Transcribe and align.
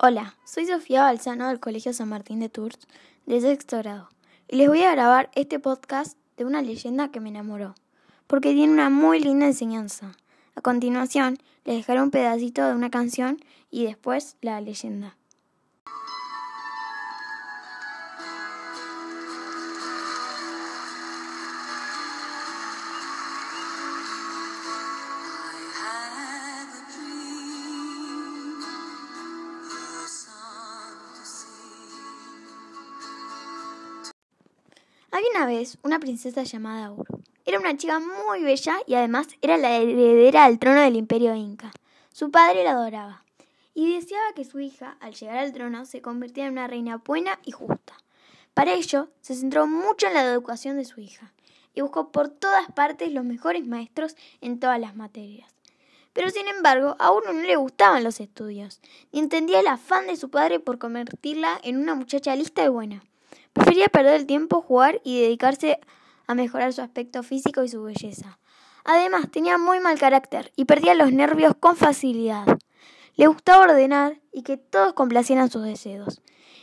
Hola, 0.00 0.36
soy 0.44 0.64
Sofía 0.64 1.02
Balsano 1.02 1.48
del 1.48 1.58
Colegio 1.58 1.92
San 1.92 2.08
Martín 2.08 2.38
de 2.38 2.48
Tours, 2.48 2.78
de 3.26 3.40
sexto 3.40 3.78
grado, 3.78 4.08
y 4.46 4.54
les 4.54 4.68
voy 4.68 4.84
a 4.84 4.92
grabar 4.92 5.28
este 5.34 5.58
podcast 5.58 6.16
de 6.36 6.44
una 6.44 6.62
leyenda 6.62 7.08
que 7.08 7.18
me 7.18 7.30
enamoró, 7.30 7.74
porque 8.28 8.52
tiene 8.52 8.72
una 8.72 8.90
muy 8.90 9.18
linda 9.18 9.46
enseñanza. 9.46 10.12
A 10.54 10.60
continuación, 10.60 11.38
les 11.64 11.78
dejaré 11.78 12.00
un 12.00 12.12
pedacito 12.12 12.64
de 12.64 12.76
una 12.76 12.90
canción 12.90 13.38
y 13.72 13.86
después 13.86 14.36
la 14.40 14.60
leyenda. 14.60 15.16
Había 35.18 35.30
una 35.30 35.46
vez 35.46 35.78
una 35.82 35.98
princesa 35.98 36.44
llamada 36.44 36.92
Uru. 36.92 37.20
Era 37.44 37.58
una 37.58 37.76
chica 37.76 37.98
muy 37.98 38.44
bella 38.44 38.76
y 38.86 38.94
además 38.94 39.26
era 39.42 39.56
la 39.56 39.74
heredera 39.74 40.44
al 40.44 40.60
trono 40.60 40.80
del 40.80 40.94
imperio 40.94 41.34
inca. 41.34 41.72
Su 42.12 42.30
padre 42.30 42.62
la 42.62 42.70
adoraba 42.70 43.24
y 43.74 43.92
deseaba 43.94 44.32
que 44.36 44.44
su 44.44 44.60
hija, 44.60 44.96
al 45.00 45.14
llegar 45.14 45.38
al 45.38 45.52
trono, 45.52 45.86
se 45.86 46.02
convirtiera 46.02 46.46
en 46.46 46.52
una 46.52 46.68
reina 46.68 46.98
buena 46.98 47.40
y 47.44 47.50
justa. 47.50 47.94
Para 48.54 48.74
ello, 48.74 49.08
se 49.20 49.34
centró 49.34 49.66
mucho 49.66 50.06
en 50.06 50.14
la 50.14 50.22
educación 50.22 50.76
de 50.76 50.84
su 50.84 51.00
hija 51.00 51.32
y 51.74 51.80
buscó 51.80 52.12
por 52.12 52.28
todas 52.28 52.70
partes 52.70 53.10
los 53.12 53.24
mejores 53.24 53.66
maestros 53.66 54.14
en 54.40 54.60
todas 54.60 54.78
las 54.78 54.94
materias. 54.94 55.50
Pero 56.12 56.30
sin 56.30 56.46
embargo, 56.46 56.94
a 57.00 57.10
no 57.10 57.32
le 57.32 57.56
gustaban 57.56 58.04
los 58.04 58.20
estudios, 58.20 58.80
ni 59.10 59.18
entendía 59.18 59.58
el 59.58 59.66
afán 59.66 60.06
de 60.06 60.14
su 60.14 60.30
padre 60.30 60.60
por 60.60 60.78
convertirla 60.78 61.58
en 61.64 61.76
una 61.76 61.96
muchacha 61.96 62.36
lista 62.36 62.64
y 62.64 62.68
buena. 62.68 63.02
Prefería 63.52 63.88
perder 63.88 64.14
el 64.14 64.26
tiempo, 64.26 64.62
jugar 64.62 65.00
y 65.04 65.20
dedicarse 65.20 65.80
a 66.26 66.34
mejorar 66.34 66.72
su 66.72 66.82
aspecto 66.82 67.22
físico 67.22 67.64
y 67.64 67.68
su 67.68 67.82
belleza. 67.82 68.38
Además, 68.84 69.30
tenía 69.30 69.58
muy 69.58 69.80
mal 69.80 69.98
carácter 69.98 70.52
y 70.56 70.64
perdía 70.64 70.94
los 70.94 71.12
nervios 71.12 71.54
con 71.58 71.76
facilidad. 71.76 72.46
Le 73.16 73.26
gustaba 73.26 73.64
ordenar 73.64 74.20
y 74.32 74.42
que 74.42 74.56
todos 74.56 74.92
complacieran 74.92 75.50
sus 75.50 75.64
deseos. 75.64 76.22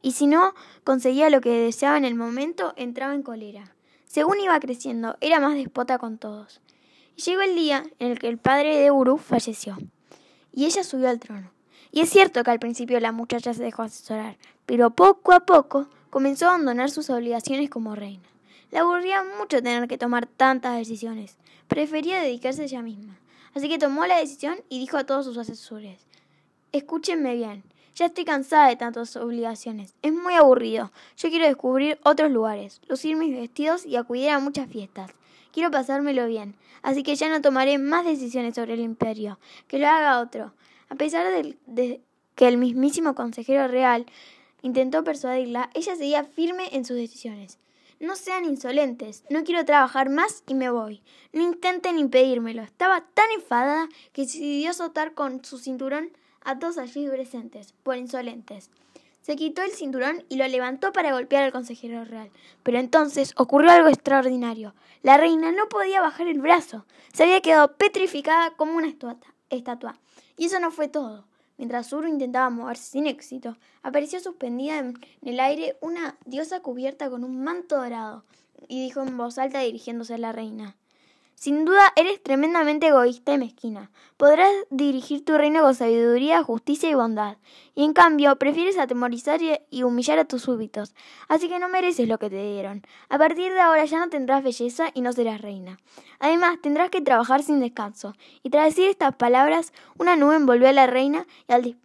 Y 0.00 0.12
si 0.12 0.26
no 0.26 0.54
conseguía 0.84 1.30
lo 1.30 1.40
que 1.40 1.50
deseaba 1.50 1.96
en 1.96 2.04
el 2.04 2.14
momento, 2.14 2.72
entraba 2.76 3.14
en 3.14 3.22
cólera. 3.22 3.74
Según 4.04 4.40
iba 4.40 4.58
creciendo, 4.60 5.16
era 5.20 5.40
más 5.40 5.54
despota 5.54 5.98
con 5.98 6.18
todos. 6.18 6.60
Y 7.16 7.22
llegó 7.22 7.42
el 7.42 7.56
día 7.56 7.84
en 7.98 8.12
el 8.12 8.18
que 8.18 8.28
el 8.28 8.38
padre 8.38 8.78
de 8.78 8.90
Uru 8.90 9.16
falleció. 9.16 9.76
Y 10.52 10.66
ella 10.66 10.84
subió 10.84 11.08
al 11.08 11.18
trono. 11.18 11.50
Y 11.90 12.00
es 12.00 12.10
cierto 12.10 12.44
que 12.44 12.50
al 12.50 12.58
principio 12.58 13.00
la 13.00 13.12
muchacha 13.12 13.52
se 13.52 13.62
dejó 13.62 13.82
asesorar, 13.82 14.38
pero 14.64 14.90
poco 14.90 15.32
a 15.32 15.40
poco 15.40 15.88
comenzó 16.16 16.46
a 16.46 16.54
abandonar 16.54 16.90
sus 16.90 17.10
obligaciones 17.10 17.68
como 17.68 17.94
reina. 17.94 18.24
Le 18.70 18.78
aburría 18.78 19.22
mucho 19.38 19.62
tener 19.62 19.86
que 19.86 19.98
tomar 19.98 20.24
tantas 20.24 20.78
decisiones. 20.78 21.36
Prefería 21.68 22.22
dedicarse 22.22 22.62
a 22.62 22.64
ella 22.64 22.80
misma. 22.80 23.18
Así 23.54 23.68
que 23.68 23.76
tomó 23.76 24.06
la 24.06 24.16
decisión 24.16 24.56
y 24.70 24.78
dijo 24.78 24.96
a 24.96 25.04
todos 25.04 25.26
sus 25.26 25.36
asesores, 25.36 26.06
escúchenme 26.72 27.34
bien, 27.34 27.64
ya 27.94 28.06
estoy 28.06 28.24
cansada 28.24 28.68
de 28.68 28.76
tantas 28.76 29.14
obligaciones. 29.16 29.92
Es 30.00 30.10
muy 30.10 30.32
aburrido. 30.32 30.90
Yo 31.18 31.28
quiero 31.28 31.44
descubrir 31.44 31.98
otros 32.02 32.30
lugares, 32.30 32.80
lucir 32.88 33.14
mis 33.14 33.36
vestidos 33.36 33.84
y 33.84 33.96
acudir 33.96 34.30
a 34.30 34.38
muchas 34.38 34.70
fiestas. 34.70 35.10
Quiero 35.52 35.70
pasármelo 35.70 36.26
bien. 36.26 36.56
Así 36.80 37.02
que 37.02 37.14
ya 37.14 37.28
no 37.28 37.42
tomaré 37.42 37.76
más 37.76 38.06
decisiones 38.06 38.54
sobre 38.54 38.72
el 38.72 38.80
imperio. 38.80 39.38
Que 39.68 39.78
lo 39.78 39.86
haga 39.86 40.20
otro. 40.20 40.54
A 40.88 40.94
pesar 40.94 41.26
de 41.66 42.00
que 42.36 42.48
el 42.48 42.56
mismísimo 42.56 43.14
consejero 43.14 43.68
real 43.68 44.06
intentó 44.66 45.04
persuadirla, 45.04 45.70
ella 45.74 45.96
seguía 45.96 46.24
firme 46.24 46.68
en 46.72 46.84
sus 46.84 46.96
decisiones. 46.96 47.58
No 47.98 48.14
sean 48.14 48.44
insolentes, 48.44 49.24
no 49.30 49.42
quiero 49.44 49.64
trabajar 49.64 50.10
más 50.10 50.42
y 50.46 50.54
me 50.54 50.68
voy. 50.68 51.02
No 51.32 51.42
intenten 51.42 51.98
impedírmelo. 51.98 52.62
Estaba 52.62 53.06
tan 53.14 53.30
enfadada 53.30 53.88
que 54.12 54.22
decidió 54.22 54.70
azotar 54.70 55.14
con 55.14 55.42
su 55.44 55.58
cinturón 55.58 56.10
a 56.44 56.58
todos 56.58 56.76
allí 56.76 57.08
presentes, 57.08 57.72
por 57.82 57.96
insolentes. 57.96 58.70
Se 59.22 59.34
quitó 59.34 59.62
el 59.62 59.70
cinturón 59.70 60.24
y 60.28 60.36
lo 60.36 60.46
levantó 60.46 60.92
para 60.92 61.12
golpear 61.12 61.44
al 61.44 61.52
consejero 61.52 62.04
real. 62.04 62.30
Pero 62.62 62.78
entonces 62.78 63.32
ocurrió 63.36 63.70
algo 63.70 63.88
extraordinario. 63.88 64.74
La 65.02 65.16
reina 65.16 65.50
no 65.50 65.68
podía 65.68 66.00
bajar 66.00 66.28
el 66.28 66.40
brazo. 66.40 66.84
Se 67.12 67.24
había 67.24 67.40
quedado 67.40 67.76
petrificada 67.76 68.50
como 68.50 68.76
una 68.76 68.88
estatua. 69.50 69.98
Y 70.36 70.46
eso 70.46 70.60
no 70.60 70.70
fue 70.70 70.88
todo. 70.88 71.24
Mientras 71.58 71.92
Uru 71.92 72.08
intentaba 72.08 72.50
moverse 72.50 72.90
sin 72.90 73.06
éxito, 73.06 73.56
apareció 73.82 74.20
suspendida 74.20 74.78
en 74.78 74.98
el 75.22 75.40
aire 75.40 75.76
una 75.80 76.16
diosa 76.26 76.60
cubierta 76.60 77.08
con 77.08 77.24
un 77.24 77.42
manto 77.42 77.76
dorado, 77.76 78.24
y 78.68 78.82
dijo 78.82 79.02
en 79.02 79.16
voz 79.16 79.38
alta 79.38 79.60
dirigiéndose 79.60 80.14
a 80.14 80.18
la 80.18 80.32
reina 80.32 80.76
sin 81.36 81.66
duda 81.66 81.92
eres 81.96 82.22
tremendamente 82.22 82.88
egoísta 82.88 83.34
y 83.34 83.38
mezquina. 83.38 83.90
Podrás 84.16 84.50
dirigir 84.70 85.22
tu 85.22 85.36
reino 85.36 85.60
con 85.60 85.74
sabiduría, 85.74 86.42
justicia 86.42 86.88
y 86.88 86.94
bondad. 86.94 87.36
Y 87.74 87.84
en 87.84 87.92
cambio, 87.92 88.36
prefieres 88.36 88.78
atemorizar 88.78 89.40
y 89.70 89.82
humillar 89.82 90.18
a 90.18 90.24
tus 90.24 90.42
súbitos. 90.42 90.94
Así 91.28 91.50
que 91.50 91.58
no 91.58 91.68
mereces 91.68 92.08
lo 92.08 92.18
que 92.18 92.30
te 92.30 92.42
dieron. 92.42 92.82
A 93.10 93.18
partir 93.18 93.52
de 93.52 93.60
ahora 93.60 93.84
ya 93.84 93.98
no 93.98 94.08
tendrás 94.08 94.42
belleza 94.42 94.86
y 94.94 95.02
no 95.02 95.12
serás 95.12 95.42
reina. 95.42 95.78
Además, 96.20 96.56
tendrás 96.62 96.88
que 96.88 97.02
trabajar 97.02 97.42
sin 97.42 97.60
descanso. 97.60 98.14
Y 98.42 98.48
tras 98.48 98.64
decir 98.64 98.88
estas 98.88 99.14
palabras, 99.14 99.74
una 99.98 100.16
nube 100.16 100.36
envolvió 100.36 100.68
a 100.70 100.72
la 100.72 100.86
reina 100.86 101.26
y 101.48 101.52
al 101.52 101.76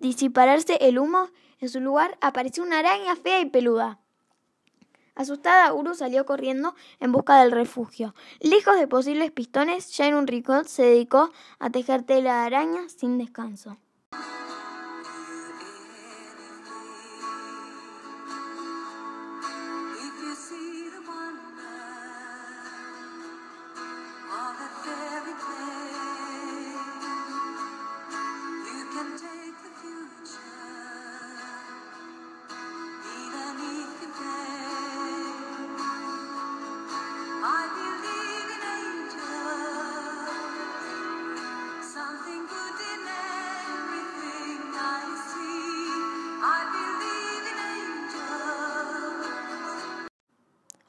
disiparse 0.00 0.76
el 0.80 0.98
humo, 0.98 1.30
en 1.60 1.68
su 1.68 1.80
lugar 1.80 2.18
apareció 2.20 2.64
una 2.64 2.80
araña 2.80 3.14
fea 3.14 3.40
y 3.40 3.46
peluda. 3.46 4.00
Asustada, 5.16 5.72
Uru 5.72 5.94
salió 5.94 6.26
corriendo 6.26 6.74
en 7.00 7.10
busca 7.10 7.40
del 7.40 7.50
refugio. 7.50 8.14
Lejos 8.40 8.78
de 8.78 8.86
posibles 8.86 9.32
pistones, 9.32 9.90
ya 9.96 10.06
en 10.06 10.14
un 10.14 10.26
rincón 10.26 10.66
se 10.66 10.82
dedicó 10.82 11.30
a 11.58 11.70
tejer 11.70 12.02
tela 12.02 12.40
de 12.40 12.46
araña 12.46 12.88
sin 12.90 13.16
descanso. 13.16 13.78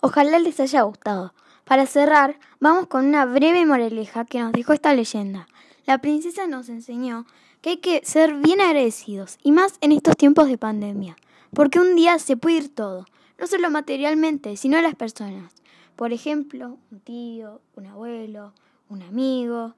Ojalá 0.07 0.39
les 0.39 0.57
haya 0.61 0.83
gustado. 0.83 1.33
Para 1.65 1.85
cerrar, 1.85 2.39
vamos 2.61 2.87
con 2.87 3.05
una 3.05 3.25
breve 3.25 3.65
moraleja 3.65 4.23
que 4.23 4.39
nos 4.39 4.53
dejó 4.53 4.71
esta 4.71 4.95
leyenda. 4.95 5.49
La 5.85 5.97
princesa 5.97 6.47
nos 6.47 6.69
enseñó 6.69 7.25
que 7.61 7.71
hay 7.71 7.77
que 7.79 7.99
ser 8.05 8.33
bien 8.35 8.61
agradecidos, 8.61 9.37
y 9.43 9.51
más 9.51 9.73
en 9.81 9.91
estos 9.91 10.15
tiempos 10.15 10.47
de 10.47 10.57
pandemia, 10.57 11.17
porque 11.53 11.81
un 11.81 11.97
día 11.97 12.19
se 12.19 12.37
puede 12.37 12.55
ir 12.55 12.73
todo, 12.73 13.05
no 13.37 13.47
solo 13.47 13.69
materialmente, 13.69 14.55
sino 14.55 14.81
las 14.81 14.95
personas. 14.95 15.51
Por 15.97 16.13
ejemplo, 16.13 16.77
un 16.89 17.01
tío, 17.01 17.59
un 17.75 17.87
abuelo, 17.87 18.53
un 18.87 19.01
amigo, 19.01 19.75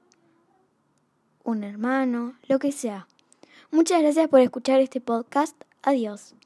un 1.42 1.64
hermano, 1.64 2.34
lo 2.46 2.60
que 2.60 2.70
sea. 2.70 3.08
Muchas 3.72 4.00
gracias 4.00 4.28
por 4.28 4.38
escuchar 4.38 4.78
este 4.78 5.00
podcast. 5.00 5.60
Adiós. 5.82 6.36